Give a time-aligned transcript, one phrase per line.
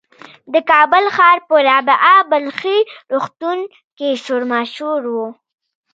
[0.53, 2.79] د کابل ښار په رابعه بلخي
[3.13, 3.59] روغتون
[3.97, 5.17] کې شور ماشور و.